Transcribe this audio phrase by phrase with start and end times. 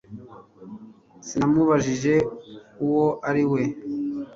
[1.27, 2.13] sinamubajije
[2.85, 3.61] uwo ari we